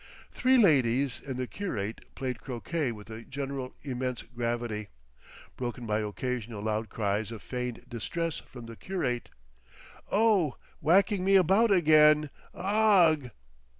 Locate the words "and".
1.27-1.37